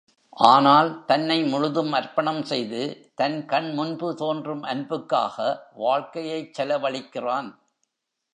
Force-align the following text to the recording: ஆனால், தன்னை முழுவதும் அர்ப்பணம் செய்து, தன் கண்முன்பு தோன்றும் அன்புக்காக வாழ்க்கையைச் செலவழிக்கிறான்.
ஆனால், 0.45 1.05
தன்னை 1.05 1.43
முழுவதும் 1.43 1.91
அர்ப்பணம் 1.91 2.43
செய்து, 2.43 3.11
தன் 3.15 3.45
கண்முன்பு 3.45 4.13
தோன்றும் 4.15 4.63
அன்புக்காக 4.63 5.37
வாழ்க்கையைச் 5.75 6.61
செலவழிக்கிறான். 6.61 7.51